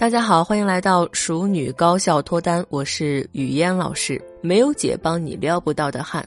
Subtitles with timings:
[0.00, 4.18] 大家好，欢迎来到熟女高效脱单，我是雨嫣老师。
[4.40, 6.26] 没有姐帮你撩不到的汉，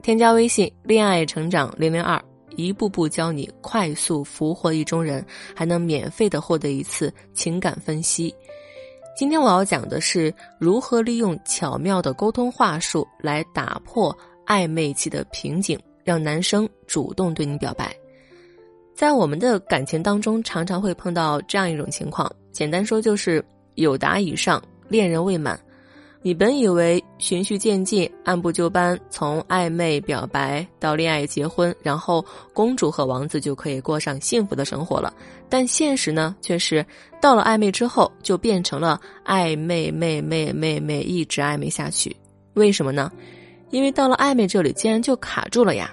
[0.00, 5.26] 添加微信恋爱成长零零二，一步步教你快速俘获意中人，
[5.56, 8.32] 还能免费的获得一次情感分析。
[9.16, 14.16] 今天我要讲的是如何利用巧妙的沟通话术来打破
[14.46, 17.92] 暧昧期的瓶颈，让男生主动对你表白。
[18.94, 22.30] 在我们的感情当中，常常会碰到这样一种情况。
[22.52, 25.58] 简单说就是有达以上，恋人未满。
[26.22, 35.14] 你本以为循序渐进、按部就班，从暧昧表白到恋爱结婚，然后公主和王子就可以过上幸福的生活了。
[35.48, 36.84] 但现实呢，却是
[37.22, 42.14] 到了暧昧之后，就变成了暧昧昧昧昧昧，一直暧昧下去。
[42.52, 43.10] 为什么呢？
[43.70, 45.90] 因为到了暧昧这里，竟然就卡住了呀！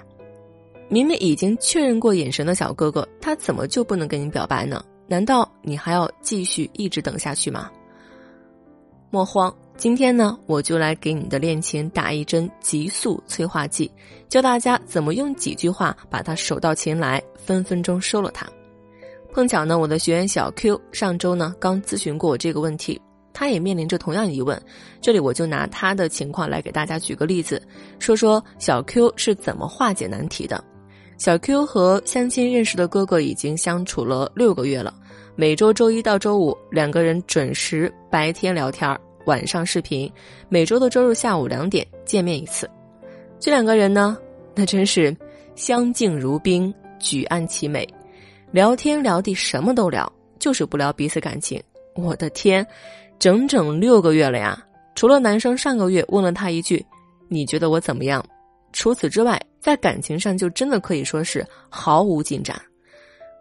[0.90, 4.84] 明明已经确认过眼神的小哥哥，他怎么就不能跟你表白呢？
[5.08, 7.70] 难道你还要继续一直等下去吗？
[9.10, 13.90] 莫慌，今天呢，我就来给你的恋情打一针急速催化剂，
[14.28, 18.46] 教大家怎么用几句话把他手到擒来，分分钟收了他。
[19.32, 23.00] 碰巧呢，我的学员小 Q 上周呢刚咨询过我这个问题，
[23.32, 24.60] 他也面临着同样疑问。
[25.00, 27.62] 这里我就拿他的情况来给大家举个例子，
[27.98, 30.62] 说说小 Q 是怎么化解难题的。
[31.18, 34.94] 小 Q 和相亲认识的哥哥已经相处了六个月了，
[35.34, 40.10] 每周周一到周五两个人准时白天聊天，晚上视频，
[40.48, 42.70] 每周的周日下午两点见面一次。
[43.40, 44.16] 这两个人呢，
[44.54, 45.14] 那真是
[45.56, 47.86] 相敬如宾，举案齐眉，
[48.52, 51.60] 聊天聊地什么都聊，就是不聊彼此感情。
[51.96, 52.64] 我的天，
[53.18, 54.56] 整整六个月了呀！
[54.94, 56.84] 除了男生上个月问了他一句
[57.26, 58.24] ：“你觉得我怎么样？”
[58.72, 62.60] 除此之外，在感情上就真的可以说是毫无进展。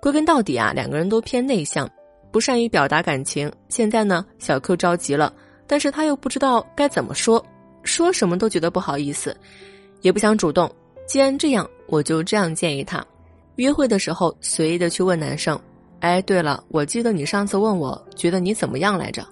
[0.01, 1.89] 归根到底啊，两个人都偏内向，
[2.31, 3.51] 不善于表达感情。
[3.69, 5.33] 现在呢，小 Q 着急了，
[5.65, 7.43] 但是他又不知道该怎么说，
[7.83, 9.35] 说什么都觉得不好意思，
[10.01, 10.71] 也不想主动。
[11.07, 13.05] 既然这样，我就这样建议他：
[13.55, 15.59] 约会的时候随意的去问男生
[15.99, 19.25] ：“哎，对了，我记得你上次问我觉得你怎么样来着？”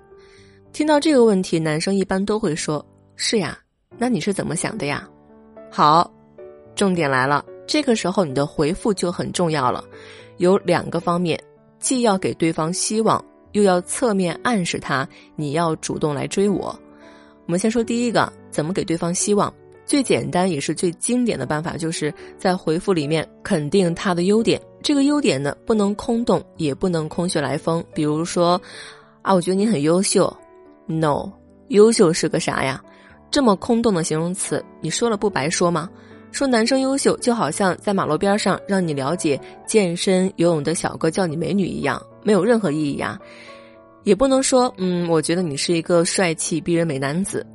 [0.73, 2.85] 听到这个问题，男生一般都会说
[3.15, 3.57] ：“是呀，
[3.97, 5.07] 那你是怎么想的呀？”
[5.71, 6.09] 好，
[6.75, 9.83] 重点来了，这个时候你的回复就很重要了，
[10.37, 11.41] 有两个方面，
[11.79, 16.77] 既要给对方希望，又要侧面暗示他你要主动来追我。
[17.45, 19.53] 我们先说第一个，怎么给对方希望？
[19.85, 24.59] 最简单也是最经典的办法，就是在回复里面肯定他的优点。
[24.81, 27.83] 这个优点呢，不能空洞，也不能空穴来风。
[27.93, 28.59] 比如说，
[29.21, 30.35] 啊，我觉得你很优秀。
[30.87, 31.31] No，
[31.67, 32.83] 优秀是个啥呀？
[33.29, 35.87] 这么空洞的形容词，你说了不白说吗？
[36.35, 43.17] 说男生优秀，就好像在马路边上让你了解健身游泳的小哥叫你美女一样，没有任何意义呀。
[44.03, 47.45] 也不能说，嗯，我觉得你是一个帅气逼人美男子。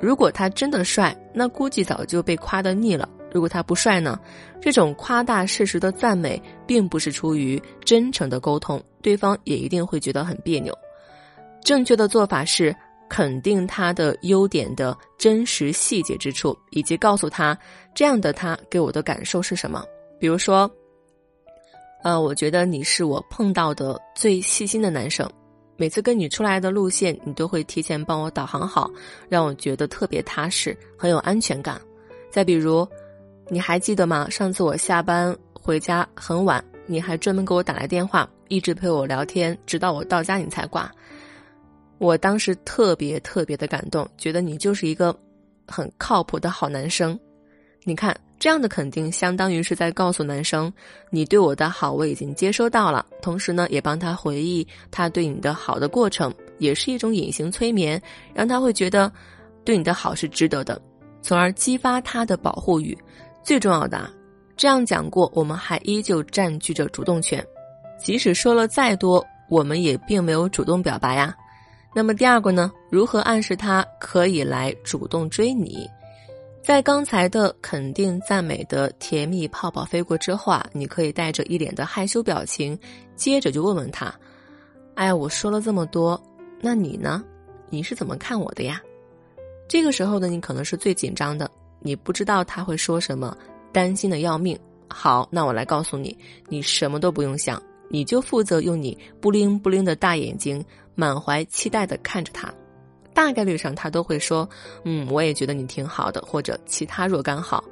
[0.00, 3.06] 如果他真的帅，那估计早就被夸的腻了。
[3.30, 4.18] 如果他不帅呢？
[4.62, 10.74] 这种夸大事实的赞美，并不是出于真诚的沟通，对方也一定会觉得很别扭。
[11.62, 12.74] 正确的做法是。
[13.08, 17.56] 肯定他的优点的真实细节之处，以及告诉他
[17.94, 19.84] 这样的他给我的感受是什么。
[20.18, 20.70] 比如说，
[22.02, 25.28] 呃，我觉得你是我碰到的最细心的男生，
[25.76, 28.90] 每次跟你出来的路线，你都会提前帮我导航好，
[29.28, 31.80] 让我觉得特别踏实，很有安全感。
[32.30, 32.86] 再比如，
[33.48, 34.28] 你还记得吗？
[34.30, 40.90] 上次我下班回家很晚，你还专门给我打来电话，一直陪我聊天，直到我到家你才挂。
[41.98, 45.16] 我当时特别特别的感动，觉得你就是一个
[45.66, 47.18] 很靠谱的好男生。
[47.84, 50.72] 你看，这样的肯定相当于是在告诉男生，
[51.08, 58.00] 你对我的好我已经接收到了，同时呢，也帮他回忆他对你的好的过程，也是一种隐形催眠，
[58.34, 59.10] 让他会觉得
[59.64, 60.80] 对你的好是值得的，
[61.22, 62.96] 从而激发他的保护欲。
[63.44, 64.10] 最重要的，
[64.56, 67.46] 这样讲过，我们还依旧占据着主动权，
[67.98, 71.34] 即使说了再多，我们也并没有主动表白呀。
[71.96, 72.70] 那么第二个呢？
[72.90, 75.88] 如何暗示他可以来主动追你？
[76.62, 82.78] 在刚才的肯定赞美的甜蜜泡泡飞过之后啊，你可以带着一脸的害羞表情，
[83.14, 84.14] 接着就问问他
[84.94, 86.22] ：“哎，我说了这么多，
[86.60, 87.24] 那你呢？
[87.70, 88.78] 你是怎么看我的呀？”
[89.66, 91.50] 这个时候呢，你可能是最紧张的，
[91.80, 93.34] 你不知道他会说什么，
[93.72, 94.54] 担心的要命。
[94.86, 96.14] 好，那我来告诉你，
[96.46, 97.58] 你什么都不用想。
[97.88, 100.62] 你就负责用你不灵不灵的大眼睛，
[100.96, 102.52] 满怀期待的看着他，
[103.14, 104.48] 大概率上他都会说
[104.84, 107.62] ：“嗯，我也觉得你挺好的。”或者其他若干好。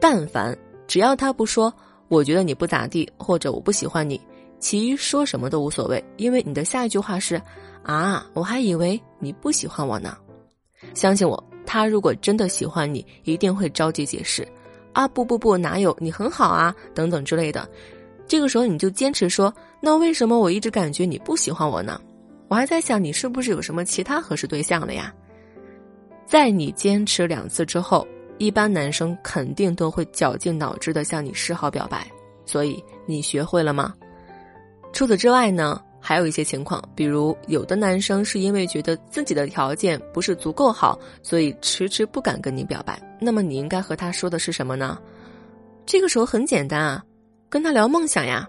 [0.00, 0.56] 但凡
[0.86, 1.74] 只要他不说
[2.06, 4.20] “我觉得你不咋地”或者“我不喜欢你”，
[4.60, 7.42] 其余说什么都无所谓，因为你的下一句话是
[7.82, 10.16] ：“啊，我还以为你不喜欢我呢。”
[10.94, 14.46] 相信我，他如果真的喜欢你，一定会着急解释
[14.94, 17.68] ：“啊，不不不，哪有你很好啊，等等之类的。”
[18.28, 22.00] 这个时候你就坚持说：“那为什么我一直感觉你不喜欢我呢？
[22.48, 25.14] 我还在想你是不是有什么其他合适对象了呀？”
[26.26, 28.06] 在你坚持两次之后，
[28.36, 32.06] 一般男生肯定都会绞尽脑汁的向你示好表白。
[32.44, 33.94] 所以你学会了吗？
[34.92, 42.98] 除此之外呢，还有一些情况，比如有的男生是因为觉得自己的条件不是足够好，所以迟迟不敢跟你表白。
[43.20, 44.98] 那么你应该和他说的是什么呢？
[45.84, 47.04] 这个时候很简单啊，
[47.48, 48.46] 跟他聊梦想呀。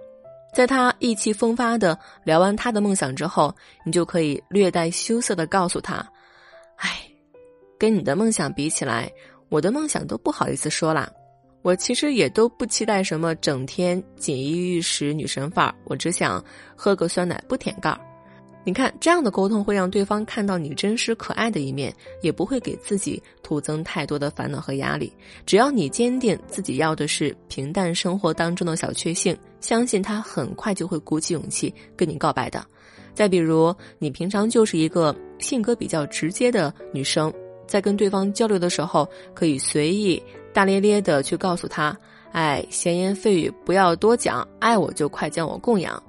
[0.54, 6.06] 在他意气风发的聊完他的梦想之后，你就可以略带羞涩的告诉他
[6.78, 7.02] ：“哎，
[7.78, 9.12] 跟你的梦想比起来，
[9.50, 11.10] 我的梦想都不好意思说啦。”
[11.62, 16.42] 我其实也都不期待什么整天锦衣玉食女神范儿，我只想
[16.74, 18.00] 喝个酸奶不舔盖儿。
[18.66, 21.92] 你看，这样的沟通会让对方看到你真实可爱的一面，
[22.22, 25.12] 也不会给自己徒增太多的烦恼和压力。
[25.46, 32.64] 只要你坚定自己要的是平淡生活当中的小确幸，相信他很快就会鼓起勇气跟你告白的。
[33.16, 37.34] 再比如，你平常就是一个性格比较直接的女生，
[37.66, 40.22] 在跟对方交流的时候，可以随意。
[40.54, 41.98] 大咧咧的去告诉他，
[42.34, 46.02] 哎，闲言废语不要多讲，爱我就快将我供养。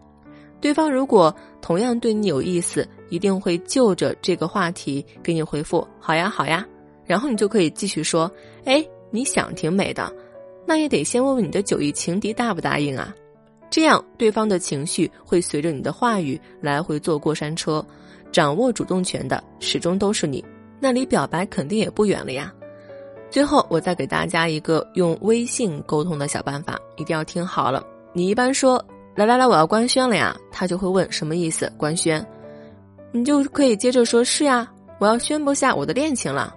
[0.60, 6.66] 对方如果同样对你有意思，一定会就着这个话题给你回复，好呀好呀。
[7.06, 8.30] 然后你就可以继续说，
[8.64, 10.12] 哎，你想挺美的，
[10.66, 13.14] 那也得先问问你的九亿情敌答不答应啊。
[13.70, 17.84] 这样对方的情绪会随着你的话语来回坐过山车，
[18.30, 20.44] 掌握主动权的始终都是你，
[20.78, 22.52] 那离表白肯定也不远了呀。
[23.30, 27.84] 最后，我再给大家一个用微信沟通的小办法，一定要听好了。
[28.12, 28.84] 你一般说
[29.14, 31.72] “来来来，我要官宣了呀”，他就会问什么意思？
[31.78, 32.22] 官宣，
[33.12, 36.54] 你就可以接着说“是呀，我要宣布下我的恋情了”。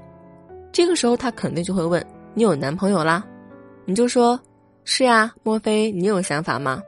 [0.74, 3.24] 这个时候他肯定就会问你有男朋友啦，
[3.86, 4.38] 你就说
[4.84, 6.84] “是呀”，莫非你有想法吗？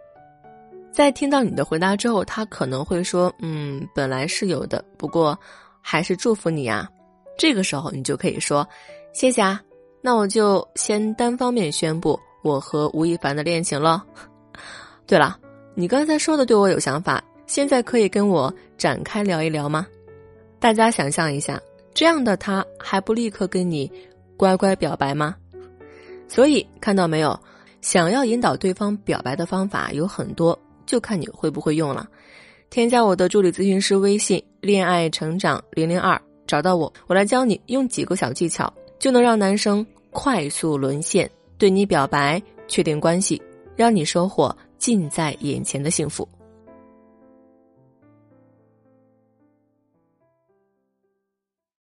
[0.91, 5.39] 在听到你的回答之后，他可能会说：“嗯，本来是有的，不过
[5.79, 6.85] 还是祝福你啊。”
[7.39, 8.67] 这个时候你就可以说
[9.15, 9.61] ：“谢谢啊。”
[10.03, 14.03] 那我就先单方面宣布我和吴亦凡的恋情了。
[15.07, 15.39] 对了，
[15.77, 19.85] 你刚才说的对我有想法，现在可以跟我展开聊一聊吗？
[20.57, 21.61] 大家想象一下，
[21.93, 23.91] 这样的他还不立刻跟你
[24.37, 25.35] 乖乖表白吗？
[26.29, 27.37] 所以看到没有，
[27.81, 32.07] 想要引导对方表白的方法有很多，就看你会不会用了。
[32.69, 39.85] 添加我的助理咨询师微信“恋爱成长零零二”，找到我，我来教你用几个小技巧，就能让男生。
[40.11, 43.41] 快速沦陷，对你表白，确定关系，
[43.75, 46.27] 让你收获近在眼前的幸福。